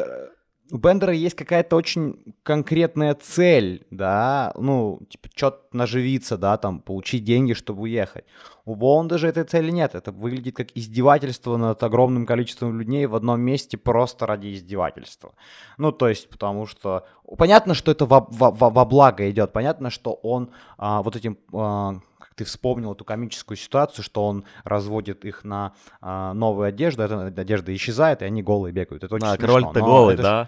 [0.71, 7.23] у Бендера есть какая-то очень конкретная цель, да, ну, типа, что-то наживиться, да, там, получить
[7.23, 8.25] деньги, чтобы уехать.
[8.65, 9.95] У Воланда же этой цели нет.
[9.95, 15.33] Это выглядит как издевательство над огромным количеством людей в одном месте просто ради издевательства.
[15.77, 17.05] Ну, то есть, потому что...
[17.37, 19.51] Понятно, что это во, во, во благо идет.
[19.53, 21.37] Понятно, что он а, вот этим...
[21.51, 21.95] А,
[22.35, 27.75] ты вспомнил эту комическую ситуацию, что он разводит их на а, новую одежду, эта одежда
[27.75, 29.03] исчезает, и они голые бегают.
[29.03, 29.47] Это очень да, смешно.
[29.47, 30.43] король-то голый, да?
[30.45, 30.47] Ж,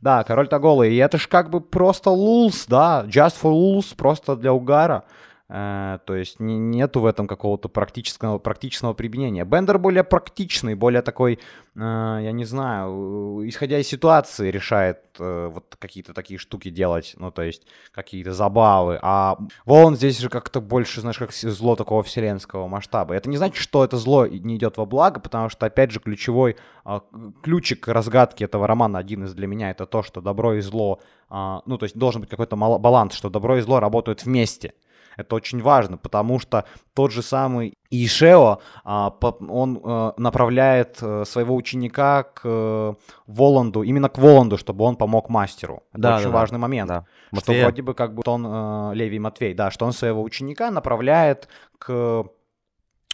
[0.00, 0.94] да, король-то голый.
[0.94, 5.04] И это ж как бы просто лулс, да, just for lulz, просто для угара.
[5.50, 9.44] Э, то есть не, нету в этом какого-то практического, практичного применения.
[9.46, 11.38] Бендер более практичный, более такой,
[11.74, 17.30] э, я не знаю, исходя из ситуации решает э, вот какие-то такие штуки делать, ну
[17.30, 18.98] то есть какие-то забавы.
[19.00, 23.14] А Волан здесь же как-то больше, знаешь, как зло такого вселенского масштаба.
[23.14, 26.56] Это не значит, что это зло не идет во благо, потому что, опять же, ключевой
[26.84, 27.00] э,
[27.42, 31.60] ключик разгадки этого романа, один из для меня, это то, что добро и зло, э,
[31.64, 34.74] ну то есть должен быть какой-то баланс, что добро и зло работают вместе.
[35.18, 39.12] Это очень важно, потому что тот же самый Ишео, а,
[39.48, 42.94] он э, направляет э, своего ученика к э,
[43.26, 45.82] Воланду, именно к Воланду, чтобы он помог мастеру.
[45.92, 46.88] Это да, очень да, важный момент.
[46.88, 47.04] Да.
[47.36, 52.24] Что вроде бы как бы он, Левий Матвей, да, что он своего ученика направляет к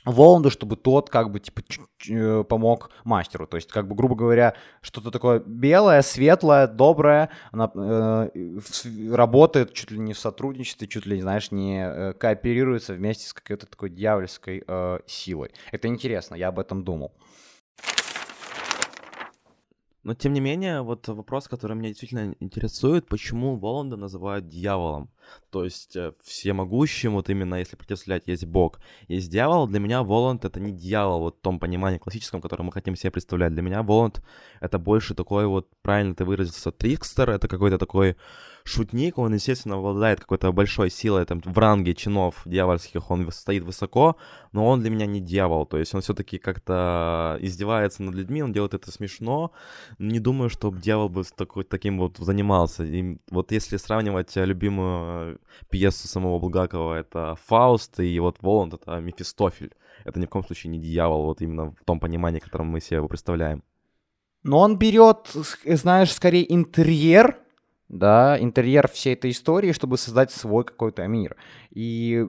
[0.04, 1.62] Воланду, чтобы тот как бы типа
[2.08, 3.46] э, помог мастеру.
[3.46, 8.28] То есть, как бы, грубо говоря, что-то такое белое, светлое, доброе, она э,
[9.10, 13.66] работает чуть ли не в сотрудничестве, чуть ли, знаешь, не э, кооперируется вместе с какой-то
[13.66, 15.50] такой дьявольской э, силой.
[15.72, 17.12] Это интересно, я об этом думал.
[20.04, 25.10] Но, тем не менее, вот вопрос, который меня действительно интересует, почему Воланда называют дьяволом?
[25.54, 29.68] То есть э, всемогущим, вот именно если противостоять, есть бог, есть дьявол.
[29.68, 33.12] Для меня Воланд это не дьявол, вот в том понимании классическом, которое мы хотим себе
[33.12, 33.52] представлять.
[33.54, 34.20] Для меня Воланд
[34.60, 38.16] это больше такой вот, правильно ты выразился, трикстер, это какой-то такой
[38.64, 43.10] шутник, он, естественно, обладает какой-то большой силой, там, в ранге чинов дьявольских.
[43.10, 44.16] Он стоит высоко,
[44.52, 48.52] но он для меня не дьявол, то есть он все-таки как-то издевается над людьми, он
[48.52, 49.52] делает это смешно,
[49.98, 55.38] не думаю, что дьявол бы такой, таким вот занимался, и вот если сравнивать любимую
[55.70, 60.70] пьесу самого Булгакова, это Фауст, и вот Воланд— это Мефистофель, это ни в коем случае
[60.70, 63.62] не дьявол, вот именно в том понимании, которым мы себе его представляем.
[64.42, 65.30] Но он берет,
[65.64, 67.38] знаешь, скорее интерьер
[67.88, 71.36] да, интерьер всей этой истории, чтобы создать свой какой-то мир.
[71.70, 72.24] И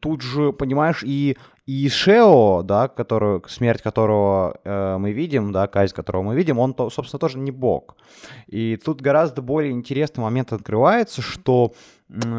[0.00, 5.94] тут же, понимаешь, и, и Шео, да, который, смерть которого э, мы видим, да, казнь
[5.94, 7.96] которого мы видим, он, то, собственно, тоже не бог.
[8.46, 11.72] И тут гораздо более интересный момент открывается, что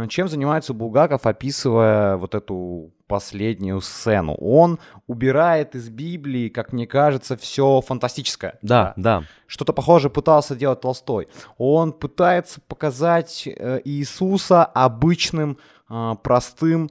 [0.10, 4.36] чем занимается Булгаков, описывая вот эту последнюю сцену?
[4.36, 8.58] Он убирает из Библии, как мне кажется, все фантастическое.
[8.62, 9.24] Да, да.
[9.48, 11.30] Что-то похожее пытался делать Толстой.
[11.58, 15.58] Он пытается показать э, Иисуса обычным,
[15.90, 16.90] э, простым э,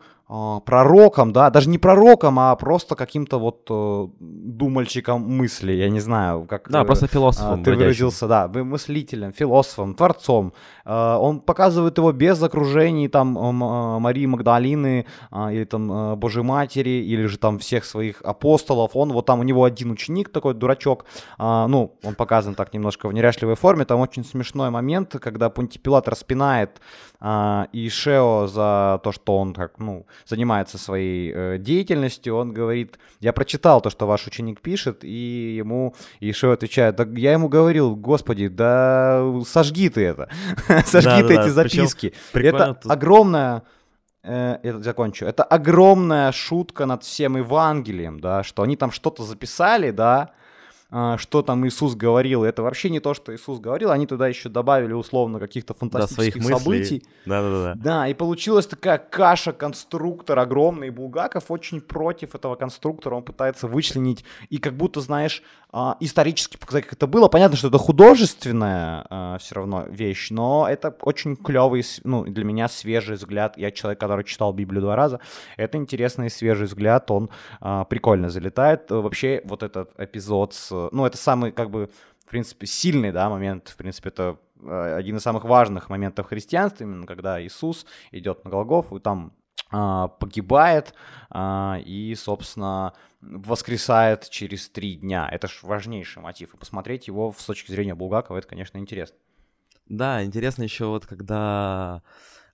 [0.64, 6.46] пророком, да, даже не пророком, а просто каким-то вот э, думальщиком мысли, я не знаю,
[6.48, 10.52] как да, э, просто философом, э, ты выразился, да, мыслителем, философом, творцом.
[10.84, 16.16] Э, он показывает его без окружений там э, э Марии Магдалины э, или там э,
[16.16, 18.92] Божьей Матери или же там всех своих апостолов.
[18.94, 21.06] Он вот там у него один ученик такой дурачок,
[21.40, 23.84] э, ну он показан так немножко в неряшливой форме.
[23.84, 26.80] Там очень смешной момент, когда Понтипилат распинает
[27.20, 33.32] э, Ишео за то, что он так ну занимается своей э, деятельностью, он говорит, я
[33.32, 38.48] прочитал то, что ваш ученик пишет, и ему Ишео отвечает, да я ему говорил, господи,
[38.48, 40.28] да сожги ты это,
[40.86, 42.12] сожги ты эти записки.
[42.32, 43.62] Это огромная
[44.22, 45.24] э, это закончу.
[45.26, 50.32] Это огромная шутка над всем Евангелием, да, что они там что-то записали, да,
[50.90, 52.44] что там Иисус говорил.
[52.44, 53.90] Это вообще не то, что Иисус говорил.
[53.90, 57.04] Они туда еще добавили условно каких-то фантастических да, событий.
[57.26, 57.74] Да-да-да.
[57.76, 60.90] Да, и получилась такая каша конструктор огромный.
[60.90, 63.14] Булгаков очень против этого конструктора.
[63.14, 67.28] Он пытается вычленить и как будто, знаешь, а, исторически показать, как это было.
[67.28, 72.68] Понятно, что это художественная а, все равно вещь, но это очень клевый, ну, для меня
[72.68, 73.56] свежий взгляд.
[73.56, 75.20] Я человек, который читал Библию два раза.
[75.56, 77.10] Это интересный свежий взгляд.
[77.10, 77.30] Он
[77.88, 78.90] прикольно залетает.
[78.90, 81.90] Вообще вот этот эпизод с ну, это самый, как бы,
[82.24, 86.84] в принципе, сильный, да, момент, в принципе, это э, один из самых важных моментов христианства,
[86.84, 89.39] именно когда Иисус идет на Голгофу и там а,
[89.70, 90.94] погибает
[91.30, 95.28] а, и, собственно, воскресает через три дня.
[95.30, 96.54] Это же важнейший мотив.
[96.54, 99.16] И посмотреть его с точки зрения Булгакова, это, конечно, интересно.
[99.86, 102.02] Да, интересно еще вот, когда а,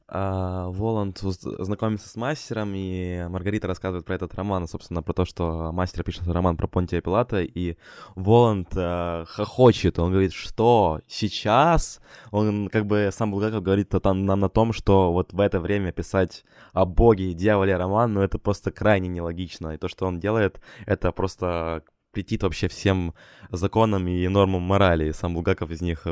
[0.09, 6.05] Воланд знакомится с мастером, и Маргарита рассказывает про этот роман, собственно, про то, что мастер
[6.05, 7.77] пишет роман про Понтия Пилата, и
[8.14, 11.01] Воланд э, хохочет, он говорит, что?
[11.09, 15.59] Сейчас, он как бы сам Булгаков говорит там, нам на том, что вот в это
[15.59, 20.07] время писать о боге и дьяволе роман, ну это просто крайне нелогично, и то, что
[20.07, 23.12] он делает, это просто претит вообще всем
[23.51, 25.11] законам и нормам морали.
[25.11, 26.07] Сам Булгаков из них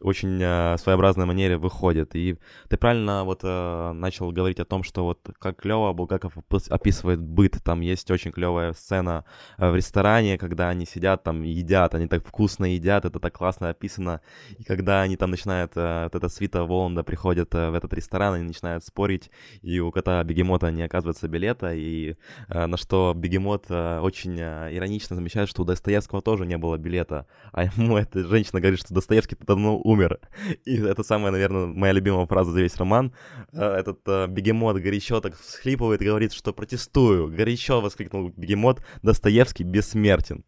[0.00, 2.14] очень э, своеобразной манере выходит.
[2.14, 2.36] И
[2.68, 6.34] ты правильно вот э, начал говорить о том, что вот как клево Булгаков
[6.70, 7.58] описывает быт.
[7.64, 9.24] Там есть очень клевая сцена
[9.56, 13.70] э, в ресторане, когда они сидят там едят, они так вкусно едят, это так классно
[13.70, 14.20] описано.
[14.58, 18.34] И когда они там начинают, э, вот эта свита Воланда приходит э, в этот ресторан,
[18.34, 19.30] они начинают спорить,
[19.62, 22.16] и у кота Бегемота не оказывается билета, и
[22.48, 26.76] э, на что Бегемот э, очень э, иронично замечает, что у Достоевского тоже не было
[26.76, 30.20] билета, а ему эта женщина говорит, что Достоевский давно умер.
[30.66, 33.12] И это самая, наверное, моя любимая фраза за весь роман.
[33.52, 37.28] Э, этот э, бегемот горячо так всхлипывает и говорит, что протестую.
[37.28, 38.82] Горячо воскликнул бегемот.
[39.02, 40.44] Достоевский бессмертен.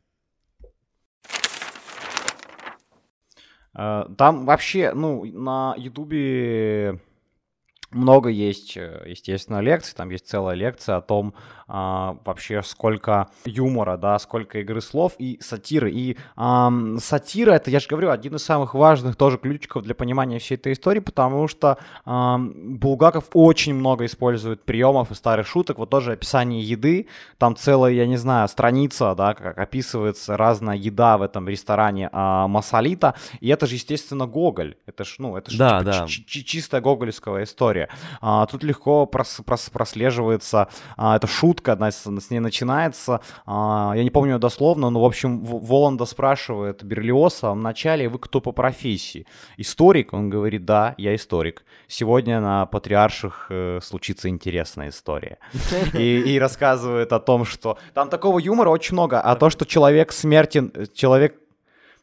[3.74, 7.00] Э, там вообще, ну, на Ютубе
[7.90, 11.34] много есть, естественно, лекций, там есть целая лекция о том,
[11.72, 15.92] а, вообще сколько юмора, да, сколько игры слов и сатиры.
[15.92, 20.40] И а, сатира, это, я же говорю, один из самых важных тоже ключиков для понимания
[20.40, 25.90] всей этой истории, потому что а, Булгаков очень много использует приемов и старых шуток, вот
[25.90, 27.06] тоже описание еды,
[27.38, 32.48] там целая, я не знаю, страница, да, как описывается разная еда в этом ресторане а,
[32.48, 36.06] Масалита, и это же, естественно, Гоголь, это ж, ну, это ж да, типа, да.
[36.08, 37.79] чистая гоголевская история.
[38.20, 43.20] А, тут легко прос, прос, прослеживается а, эта шутка, одна с, с ней начинается.
[43.46, 48.40] А, я не помню дословно, но, в общем, Воланда спрашивает Берлиоса в начале, вы кто
[48.40, 49.26] по профессии?
[49.56, 50.12] Историк?
[50.12, 51.64] Он говорит, да, я историк.
[51.88, 55.38] Сегодня на Патриарших э, случится интересная история.
[55.94, 57.78] И, и рассказывает о том, что...
[57.94, 61.36] Там такого юмора очень много, а то, что человек смертен, человек,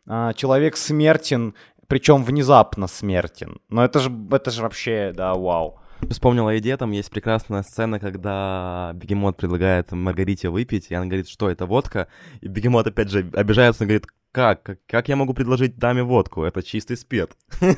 [0.08, 1.54] а, человек смертен,
[1.88, 3.60] причем внезапно смертен.
[3.70, 5.80] Но это же, это же вообще, да, вау.
[6.10, 11.28] Вспомнил о еде, там есть прекрасная сцена, когда Бегемот предлагает Маргарите выпить, и она говорит,
[11.28, 12.08] что это водка,
[12.42, 14.62] и Бегемот опять же обижается, и говорит, как?
[14.62, 14.78] как?
[14.88, 16.44] Как я могу предложить даме водку?
[16.44, 17.32] Это чистый спет.
[17.60, 17.72] Это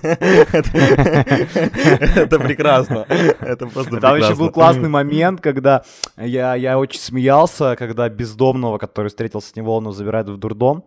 [2.40, 3.06] прекрасно.
[3.40, 5.84] Это просто Там еще был классный момент, когда
[6.18, 10.84] я, я очень смеялся, когда бездомного, который встретился с него, он забирает в дурдом,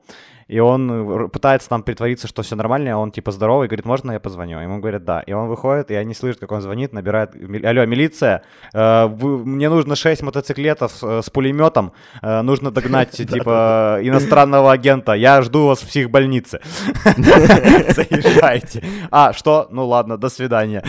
[0.52, 4.12] и он э, пытается там притвориться, что все нормально, а он типа здоровый, говорит, можно
[4.12, 4.60] я позвоню?
[4.60, 5.20] Ему говорят, да.
[5.20, 7.30] И он выходит, и они слышат, как он звонит, набирает,
[7.64, 8.42] алло, милиция,
[8.74, 15.14] э, вы, мне нужно 6 мотоциклетов э, с пулеметом, э, нужно догнать, типа, иностранного агента,
[15.14, 16.60] я жду вас в психбольнице.
[17.16, 18.84] Заезжайте.
[19.10, 19.68] А, что?
[19.70, 20.84] Ну ладно, до свидания.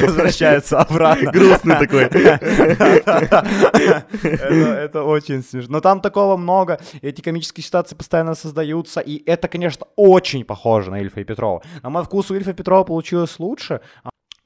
[0.00, 1.32] Возвращается обратно.
[1.32, 2.04] Грустный такой.
[4.22, 5.74] Это очень смешно.
[5.74, 10.90] Но там такого много, эти комические ситуации постоянно создают создаются, и это, конечно, очень похоже
[10.90, 11.62] на Ильфа и Петрова.
[11.82, 13.80] На мой вкус у Ильфа и Петрова получилось лучше,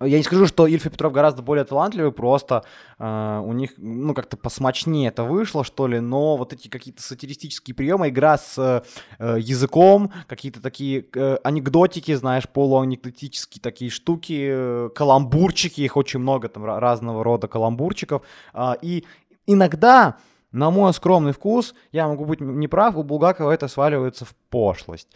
[0.00, 2.64] я не скажу, что Ильф и Петров гораздо более талантливый, просто
[2.98, 7.74] э, у них, ну, как-то посмачнее это вышло, что ли, но вот эти какие-то сатиристические
[7.74, 15.82] приемы, игра с э, языком, какие-то такие э, анекдотики, знаешь, полуанекдотические такие штуки, э, каламбурчики,
[15.82, 19.04] их очень много, там, разного рода каламбурчиков, э, и
[19.46, 20.16] иногда
[20.54, 25.08] на мой скромный вкус, я могу быть неправ, у Булгакова это сваливается в пошлость.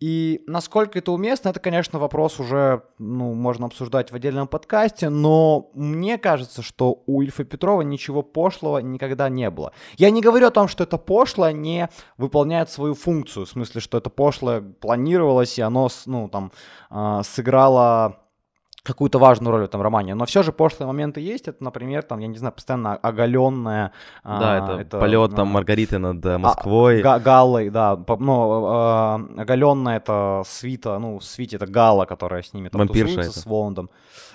[0.00, 5.70] И насколько это уместно, это, конечно, вопрос уже, ну, можно обсуждать в отдельном подкасте, но
[5.74, 9.72] мне кажется, что у Ильфа Петрова ничего пошлого никогда не было.
[9.96, 13.98] Я не говорю о том, что это пошлое не выполняет свою функцию, в смысле, что
[13.98, 16.52] это пошлое планировалось, и оно, ну, там,
[16.90, 18.20] э, сыграло
[18.82, 20.14] какую-то важную роль в этом романе.
[20.14, 21.48] Но все же пошлые моменты есть.
[21.48, 23.92] Это, например, там, я не знаю, постоянно оголенная...
[24.24, 27.02] Да, а, это, это полет там Маргариты над э, Москвой.
[27.02, 27.98] А, Галлой, да.
[28.18, 33.30] Ну, а, оголенная это свита, ну, свите это Гала, которая с ними там Вампирша тусуется,
[33.30, 33.40] это.
[33.40, 33.90] с Воландом.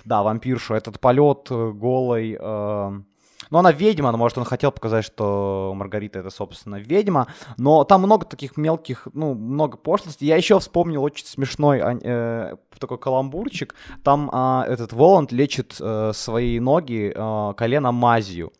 [0.06, 0.76] Да, вампирша.
[0.76, 2.38] Этот полет э, голой...
[2.40, 3.02] Э,
[3.50, 7.28] ну, она ведьма, но, может, он хотел показать, что Маргарита это, собственно, ведьма.
[7.58, 10.28] Но там много таких мелких, ну, много пошлостей.
[10.28, 13.76] Я еще вспомнил очень смешной э, такой каламбурчик.
[14.04, 18.52] Там э, этот Воланд лечит э, свои ноги э, коленом мазью.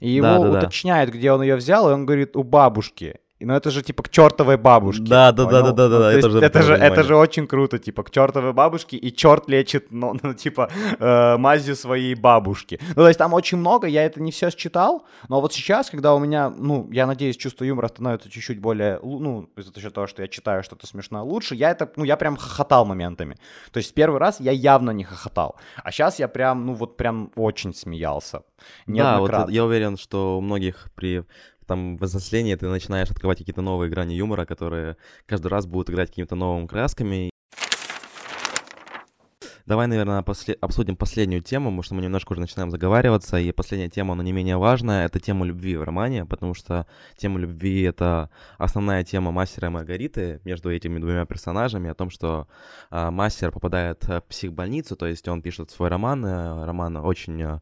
[0.00, 3.20] И его да, да, уточняют, где он ее взял, и он говорит, у бабушки.
[3.44, 5.04] Ну это же типа к чертовой бабушке.
[5.04, 8.02] Да, да, да, да, да, да, это же это же, это же очень круто, типа
[8.02, 12.80] к чертовой бабушке, и черт лечит, ну, ну типа э, мазью своей бабушки.
[12.88, 16.14] Ну, то есть там очень много, я это не все считал, но вот сейчас, когда
[16.14, 20.22] у меня, ну, я надеюсь, чувство юмора становится чуть-чуть более, ну, из-за счет того, что
[20.22, 23.36] я читаю что-то смешное лучше, я это, ну, я прям хохотал моментами.
[23.70, 27.30] То есть первый раз я явно не хохотал, а сейчас я прям, ну, вот прям
[27.36, 28.42] очень смеялся.
[28.86, 31.24] Да, вот я уверен, что у многих при
[31.68, 36.08] там в взрослении ты начинаешь открывать какие-то новые грани юмора, которые каждый раз будут играть
[36.08, 37.30] какими-то новыми красками.
[39.66, 40.54] Давай, наверное, после...
[40.54, 44.32] обсудим последнюю тему, потому что мы немножко уже начинаем заговариваться, и последняя тема, она не
[44.32, 46.86] менее важная, это тема любви в романе, потому что
[47.18, 52.48] тема любви— это основная тема мастера и Маргариты между этими двумя персонажами, о том, что
[52.90, 57.60] э, мастер попадает в психбольницу, то есть он пишет свой роман, э, роман очень...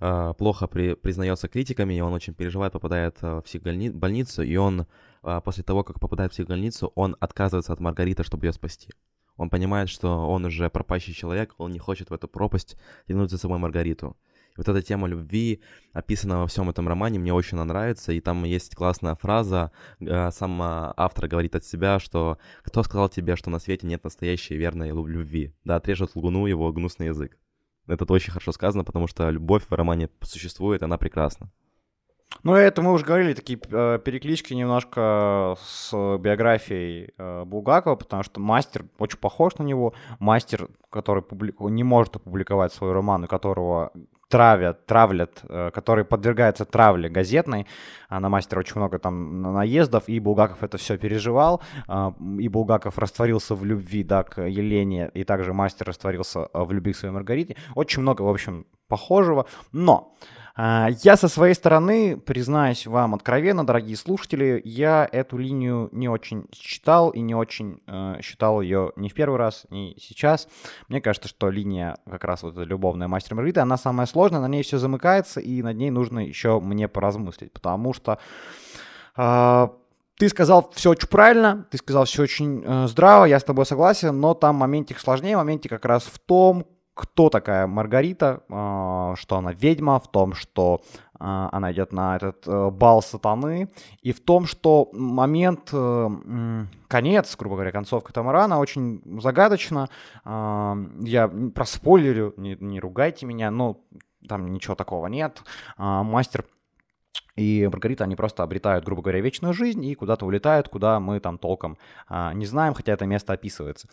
[0.00, 4.86] Э, плохо при, признается критиками, и он очень переживает, попадает э, в психбольницу, и он
[5.22, 8.88] э, после того, как попадает в психбольницу, он отказывается от Маргариты, чтобы ее спасти.
[9.36, 12.76] Он понимает, что он уже пропащий человек, он не хочет в эту пропасть
[13.08, 14.16] тянуть за собой Маргариту.
[14.52, 15.60] И вот эта тема любви,
[15.92, 19.70] описана во всем этом романе, мне очень нравится, и там есть классная фраза,
[20.00, 24.90] сам автор говорит от себя, что «Кто сказал тебе, что на свете нет настоящей верной
[24.90, 27.38] любви?» Да, отрежет луну его гнусный язык.
[27.86, 31.50] Это очень хорошо сказано, потому что любовь в романе существует, она прекрасна.
[32.42, 38.40] Ну, это мы уже говорили, такие э, переклички немножко с биографией э, Булгакова, потому что
[38.40, 39.94] мастер очень похож на него.
[40.20, 41.54] Мастер, который публи...
[41.58, 43.92] не может опубликовать свой роман, у которого
[44.30, 47.66] травят, травлят, э, который подвергается травле газетной.
[48.08, 51.60] На мастера очень много там наездов, и Булгаков это все переживал.
[51.88, 56.72] А, и Булгаков растворился в любви, да, к Елене, и также мастер растворился э, в
[56.72, 57.56] любви к своей Маргарите.
[57.74, 59.46] Очень много, в общем, похожего.
[59.72, 60.14] Но
[60.62, 67.10] я со своей стороны, признаюсь вам откровенно, дорогие слушатели, я эту линию не очень читал
[67.10, 70.48] и не очень э, считал ее ни в первый раз, ни сейчас.
[70.88, 74.48] Мне кажется, что линия как раз вот эта любовная мастер Маргарита, она самая сложная, на
[74.48, 78.18] ней все замыкается, и над ней нужно еще мне поразмыслить, потому что
[79.16, 79.68] э,
[80.18, 84.20] ты сказал все очень правильно, ты сказал все очень э, здраво, я с тобой согласен,
[84.20, 86.66] но там моментик сложнее, моментик как раз в том,
[87.00, 90.82] кто такая Маргарита, а, что она ведьма, в том, что
[91.18, 93.70] а, она идет на этот э, бал сатаны,
[94.02, 96.08] и в том, что момент, э,
[96.88, 99.88] конец, грубо говоря, концовка Тамарана очень загадочно.
[100.24, 103.80] А, я проспойлерю, не, не ругайте меня, но
[104.28, 105.42] там ничего такого нет.
[105.78, 106.44] Мастер
[107.40, 111.38] и Маргарита, они просто обретают, грубо говоря, вечную жизнь и куда-то улетают, куда мы там
[111.38, 113.88] толком а, не знаем, хотя это место описывается.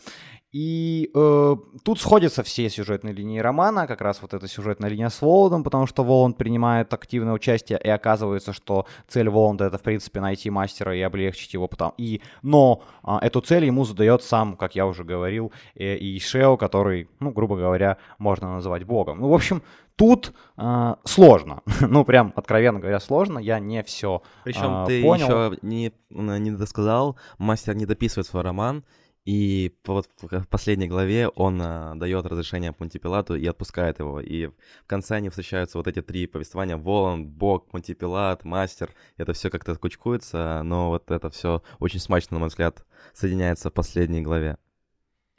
[0.52, 5.22] И э, тут сходятся все сюжетные линии романа, как раз вот эта сюжетная линия с
[5.22, 10.20] Воландом, потому что Воланд принимает активное участие, и оказывается, что цель Воланда это, в принципе,
[10.20, 11.94] найти мастера и облегчить его потом.
[11.96, 16.58] И, но э, эту цель ему задает сам, как я уже говорил, э, и Шео,
[16.58, 19.20] который, ну, грубо говоря, можно называть богом.
[19.20, 19.62] Ну, в общем,
[19.98, 25.26] Тут э, сложно, ну прям откровенно говоря сложно, я не все Причем э, ты понял.
[25.26, 28.84] еще не, не досказал, мастер не дописывает свой роман,
[29.24, 34.20] и вот в последней главе он э, дает разрешение Понтипилату и отпускает его.
[34.20, 36.78] И в конце они встречаются вот эти три повествования.
[36.78, 38.94] Волан, Бог, Понтипилат, Мастер.
[39.18, 43.74] Это все как-то кучкуется, но вот это все очень смачно, на мой взгляд, соединяется в
[43.74, 44.56] последней главе.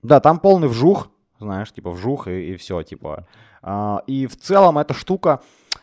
[0.03, 1.09] Да, там полный вжух,
[1.39, 3.27] знаешь, типа вжух и, и все, типа.
[3.61, 5.41] А, и в целом эта штука...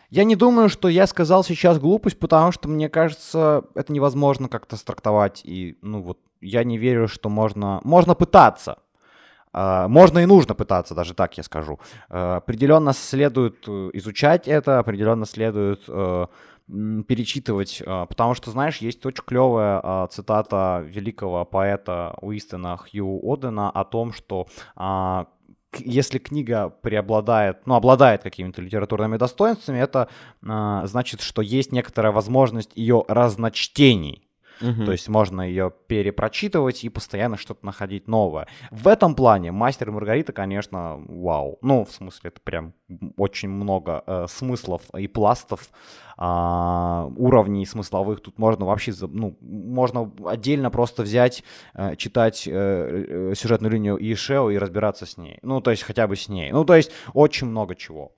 [0.09, 4.77] Я не думаю, что я сказал сейчас глупость, потому что, мне кажется, это невозможно как-то
[4.77, 5.41] страктовать.
[5.43, 7.81] И, ну вот, я не верю, что можно...
[7.83, 8.77] Можно пытаться.
[9.53, 11.79] Uh, можно и нужно пытаться, даже так я скажу.
[12.09, 16.27] Uh, определенно следует э, изучать это, определенно следует uh,
[16.67, 24.11] перечитывать, потому что, знаешь, есть очень клевая цитата великого поэта Уистона Хью Одена о том,
[24.11, 24.47] что
[25.79, 30.09] если книга преобладает, ну, обладает какими-то литературными достоинствами, это
[30.41, 34.26] э, значит, что есть некоторая возможность ее разночтений.
[34.61, 34.85] Угу.
[34.85, 38.47] То есть можно ее перепрочитывать и постоянно что-то находить новое.
[38.71, 41.57] В этом плане Мастер и Маргарита, конечно, вау.
[41.61, 42.73] Ну, в смысле, это прям
[43.17, 45.69] очень много э, смыслов и пластов,
[46.17, 48.21] э, уровней смысловых.
[48.21, 51.43] Тут можно вообще, ну, можно отдельно просто взять,
[51.73, 55.39] э, читать э, э сюжетную линию Ишео и разбираться с ней.
[55.41, 56.51] Ну, то есть хотя бы с ней.
[56.51, 58.13] Ну, то есть очень много чего.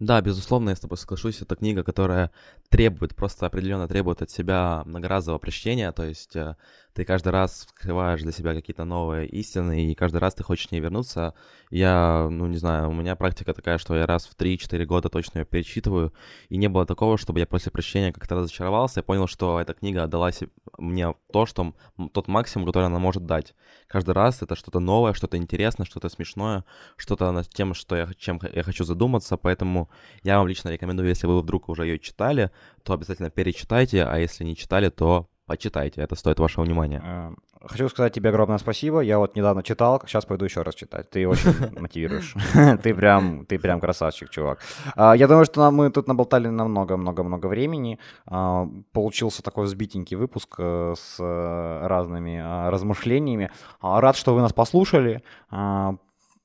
[0.00, 1.42] Да, безусловно, я с тобой соглашусь.
[1.42, 2.30] Это книга, которая
[2.70, 5.92] требует, просто определенно требует от себя многоразового прочтения.
[5.92, 6.56] То есть э,
[6.92, 10.72] ты каждый раз открываешь для себя какие-то новые истины, и каждый раз ты хочешь к
[10.72, 11.34] ней вернуться.
[11.70, 15.38] Я, ну, не знаю, у меня практика такая, что я раз в 3-4 года точно
[15.38, 16.12] ее перечитываю,
[16.48, 20.02] и не было такого, чтобы я после прочтения как-то разочаровался и понял, что эта книга
[20.02, 20.30] отдала
[20.78, 21.74] мне то, что
[22.12, 23.54] тот максимум, который она может дать.
[23.86, 26.64] Каждый раз это что-то новое, что-то интересное, что-то смешное,
[26.96, 29.90] что-то над тем, что я, чем я хочу задуматься, поэтому
[30.22, 32.50] я вам лично рекомендую, если вы вдруг уже ее читали,
[32.82, 37.02] то обязательно перечитайте, а если не читали, то почитайте, это стоит вашего внимания.
[37.04, 37.30] Э,
[37.64, 39.00] хочу сказать тебе огромное спасибо.
[39.00, 41.10] Я вот недавно читал, сейчас пойду еще раз читать.
[41.10, 42.34] Ты очень мотивируешь.
[42.82, 44.60] Ты прям, ты прям красавчик, чувак.
[44.94, 47.98] А, я думаю, что мы тут наболтали на много-много-много времени.
[48.26, 53.50] А, получился такой взбитенький выпуск э, с э, разными а, размышлениями.
[53.82, 55.24] Рад, что вы нас послушали.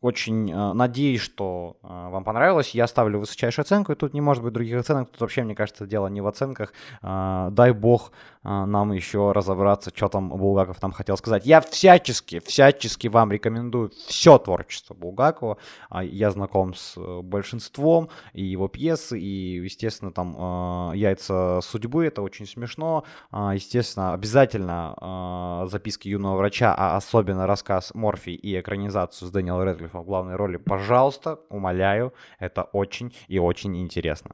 [0.01, 2.76] Очень э, надеюсь, что вам понравилось.
[2.76, 5.10] Я ставлю высочайшую оценку, и тут не может быть других оценок.
[5.10, 6.74] Тут вообще, мне кажется, дело не в оценках.
[7.01, 8.12] Дай бог
[8.46, 11.46] нам еще разобраться, что там Булгаков там хотел сказать.
[11.46, 15.58] Я всячески, всячески вам рекомендую все творчество Булгакова.
[15.91, 22.06] Э, я знаком с э, большинством и его пьесы, и, естественно, там э, «Яйца судьбы»—
[22.08, 23.04] это очень смешно.
[23.32, 30.06] Естественно, обязательно записки юного врача, а особенно рассказ Морфи и экранизацию с Дэниелом Редклиффом в
[30.06, 34.32] главной роли, пожалуйста, умоляю, это очень и очень интересно.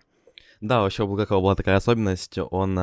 [0.59, 2.77] Да, вообще у Булгакова была такая особенность, он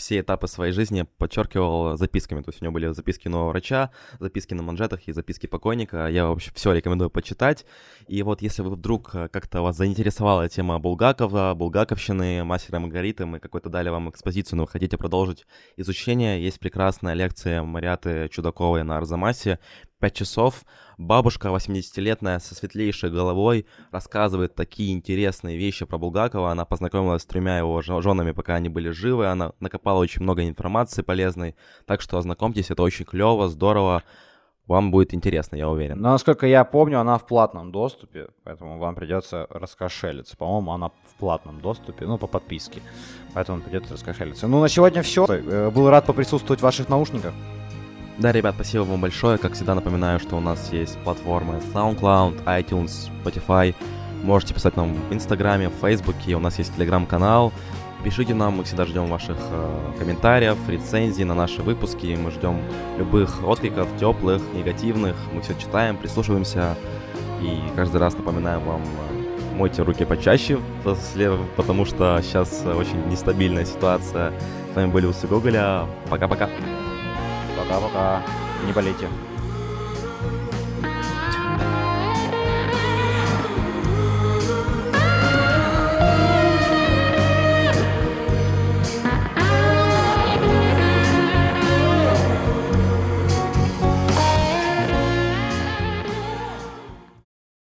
[0.00, 2.42] все этапы своей жизни подчеркивал записками.
[2.42, 6.08] То есть у него были записки нового врача, записки на манжетах и записки покойника.
[6.08, 7.66] Я вообще все рекомендую почитать.
[8.08, 13.38] И вот если вы вдруг э, как-то вас заинтересовала тема Булгакова, Булгаковщины, Мастера Маргариты, мы
[13.38, 15.46] какой-то дали вам экспозицию, но вы хотите продолжить
[15.76, 19.58] изучение, есть прекрасная лекция Мариаты Чудаковой на Арзамасе,
[20.00, 20.64] 5 часов.
[21.00, 26.50] Бабушка 80-летняя со светлейшей головой рассказывает такие интересные вещи про Булгакова.
[26.50, 29.26] Она познакомилась с тремя его женами, пока они были живы.
[29.26, 31.56] Она накопала очень много информации полезной.
[31.86, 34.02] Так что ознакомьтесь, это очень клево, здорово.
[34.66, 35.98] Вам будет интересно, я уверен.
[35.98, 40.36] Но, насколько я помню, она в платном доступе, поэтому вам придется раскошелиться.
[40.36, 42.82] По-моему, она в платном доступе, ну, по подписке.
[43.32, 44.48] Поэтому придется раскошелиться.
[44.48, 45.24] Ну, на сегодня все.
[45.26, 47.32] Э, был рад поприсутствовать в ваших наушниках.
[48.20, 49.38] Да, ребят, спасибо вам большое.
[49.38, 53.74] Как всегда напоминаю, что у нас есть платформы SoundCloud, iTunes, Spotify.
[54.22, 57.50] Можете писать нам в Инстаграме, в Фейсбуке, у нас есть Телеграм-канал.
[58.04, 62.18] Пишите нам, мы всегда ждем ваших э, комментариев, рецензий на наши выпуски.
[62.22, 62.60] Мы ждем
[62.98, 65.16] любых откликов, теплых, негативных.
[65.32, 66.76] Мы все читаем, прислушиваемся.
[67.40, 70.58] И каждый раз напоминаем вам, э, мойте руки почаще,
[71.56, 74.34] потому что сейчас очень нестабильная ситуация.
[74.74, 75.86] С вами были Усы Гоголя.
[76.10, 76.50] Пока-пока.
[77.70, 78.22] Пока-пока.
[78.66, 79.08] Не болейте.